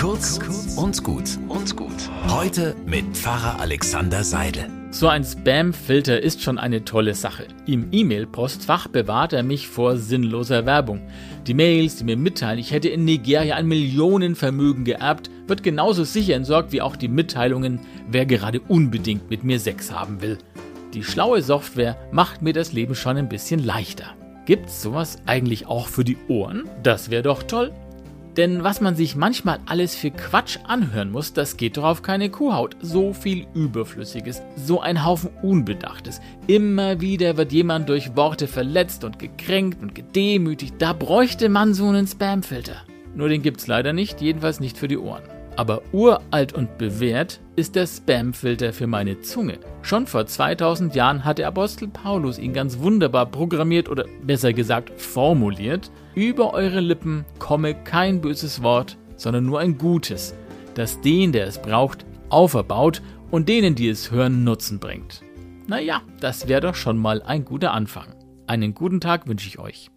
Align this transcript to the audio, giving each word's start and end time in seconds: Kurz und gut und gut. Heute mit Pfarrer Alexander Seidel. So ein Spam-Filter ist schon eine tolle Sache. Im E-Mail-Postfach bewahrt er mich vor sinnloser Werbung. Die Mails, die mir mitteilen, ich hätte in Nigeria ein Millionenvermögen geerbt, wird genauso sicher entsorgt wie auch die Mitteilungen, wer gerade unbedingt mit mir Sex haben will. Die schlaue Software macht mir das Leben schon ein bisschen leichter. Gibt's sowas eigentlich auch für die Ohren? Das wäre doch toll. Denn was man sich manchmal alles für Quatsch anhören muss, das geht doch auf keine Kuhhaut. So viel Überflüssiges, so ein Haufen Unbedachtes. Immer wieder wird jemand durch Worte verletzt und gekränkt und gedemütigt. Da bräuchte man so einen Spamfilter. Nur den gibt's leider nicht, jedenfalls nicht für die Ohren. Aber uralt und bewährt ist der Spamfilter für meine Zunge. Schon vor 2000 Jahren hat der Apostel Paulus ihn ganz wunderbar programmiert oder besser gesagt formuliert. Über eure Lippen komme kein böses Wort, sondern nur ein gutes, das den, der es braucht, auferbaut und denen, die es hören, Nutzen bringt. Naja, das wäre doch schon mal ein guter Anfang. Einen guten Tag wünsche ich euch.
Kurz 0.00 0.38
und 0.76 1.02
gut 1.02 1.24
und 1.48 1.76
gut. 1.76 2.08
Heute 2.28 2.76
mit 2.86 3.16
Pfarrer 3.16 3.58
Alexander 3.58 4.22
Seidel. 4.22 4.66
So 4.92 5.08
ein 5.08 5.24
Spam-Filter 5.24 6.22
ist 6.22 6.40
schon 6.40 6.56
eine 6.56 6.84
tolle 6.84 7.14
Sache. 7.14 7.48
Im 7.66 7.88
E-Mail-Postfach 7.90 8.86
bewahrt 8.86 9.32
er 9.32 9.42
mich 9.42 9.66
vor 9.66 9.96
sinnloser 9.96 10.66
Werbung. 10.66 11.02
Die 11.48 11.54
Mails, 11.54 11.96
die 11.96 12.04
mir 12.04 12.16
mitteilen, 12.16 12.60
ich 12.60 12.70
hätte 12.70 12.88
in 12.88 13.04
Nigeria 13.04 13.56
ein 13.56 13.66
Millionenvermögen 13.66 14.84
geerbt, 14.84 15.30
wird 15.48 15.64
genauso 15.64 16.04
sicher 16.04 16.36
entsorgt 16.36 16.70
wie 16.70 16.80
auch 16.80 16.94
die 16.94 17.08
Mitteilungen, 17.08 17.80
wer 18.08 18.24
gerade 18.24 18.60
unbedingt 18.60 19.28
mit 19.30 19.42
mir 19.42 19.58
Sex 19.58 19.90
haben 19.90 20.22
will. 20.22 20.38
Die 20.94 21.02
schlaue 21.02 21.42
Software 21.42 21.96
macht 22.12 22.40
mir 22.40 22.52
das 22.52 22.72
Leben 22.72 22.94
schon 22.94 23.16
ein 23.16 23.28
bisschen 23.28 23.64
leichter. 23.64 24.14
Gibt's 24.46 24.80
sowas 24.80 25.18
eigentlich 25.26 25.66
auch 25.66 25.88
für 25.88 26.04
die 26.04 26.18
Ohren? 26.28 26.70
Das 26.84 27.10
wäre 27.10 27.24
doch 27.24 27.42
toll. 27.42 27.72
Denn 28.38 28.62
was 28.62 28.80
man 28.80 28.94
sich 28.94 29.16
manchmal 29.16 29.58
alles 29.66 29.96
für 29.96 30.12
Quatsch 30.12 30.58
anhören 30.62 31.10
muss, 31.10 31.32
das 31.32 31.56
geht 31.56 31.76
doch 31.76 31.82
auf 31.82 32.02
keine 32.02 32.30
Kuhhaut. 32.30 32.76
So 32.80 33.12
viel 33.12 33.48
Überflüssiges, 33.52 34.42
so 34.54 34.80
ein 34.80 35.04
Haufen 35.04 35.30
Unbedachtes. 35.42 36.20
Immer 36.46 37.00
wieder 37.00 37.36
wird 37.36 37.50
jemand 37.50 37.88
durch 37.88 38.14
Worte 38.14 38.46
verletzt 38.46 39.02
und 39.02 39.18
gekränkt 39.18 39.82
und 39.82 39.96
gedemütigt. 39.96 40.76
Da 40.78 40.92
bräuchte 40.92 41.48
man 41.48 41.74
so 41.74 41.88
einen 41.88 42.06
Spamfilter. 42.06 42.76
Nur 43.16 43.28
den 43.28 43.42
gibt's 43.42 43.66
leider 43.66 43.92
nicht, 43.92 44.20
jedenfalls 44.20 44.60
nicht 44.60 44.78
für 44.78 44.86
die 44.86 44.98
Ohren. 44.98 45.24
Aber 45.56 45.82
uralt 45.90 46.52
und 46.52 46.78
bewährt 46.78 47.40
ist 47.56 47.74
der 47.74 47.88
Spamfilter 47.88 48.72
für 48.72 48.86
meine 48.86 49.20
Zunge. 49.22 49.58
Schon 49.82 50.06
vor 50.06 50.26
2000 50.26 50.94
Jahren 50.94 51.24
hat 51.24 51.38
der 51.38 51.48
Apostel 51.48 51.88
Paulus 51.88 52.38
ihn 52.38 52.52
ganz 52.52 52.78
wunderbar 52.78 53.26
programmiert 53.26 53.88
oder 53.88 54.04
besser 54.22 54.52
gesagt 54.52 54.92
formuliert. 55.00 55.90
Über 56.14 56.54
eure 56.54 56.78
Lippen 56.78 57.24
komme 57.48 57.72
kein 57.74 58.20
böses 58.20 58.62
Wort, 58.62 58.98
sondern 59.16 59.46
nur 59.46 59.58
ein 59.60 59.78
gutes, 59.78 60.34
das 60.74 61.00
den, 61.00 61.32
der 61.32 61.46
es 61.46 61.56
braucht, 61.56 62.04
auferbaut 62.28 63.00
und 63.30 63.48
denen, 63.48 63.74
die 63.74 63.88
es 63.88 64.10
hören, 64.10 64.44
Nutzen 64.44 64.78
bringt. 64.78 65.22
Naja, 65.66 66.02
das 66.20 66.46
wäre 66.46 66.60
doch 66.60 66.74
schon 66.74 66.98
mal 66.98 67.22
ein 67.22 67.46
guter 67.46 67.72
Anfang. 67.72 68.14
Einen 68.46 68.74
guten 68.74 69.00
Tag 69.00 69.26
wünsche 69.26 69.48
ich 69.48 69.58
euch. 69.58 69.90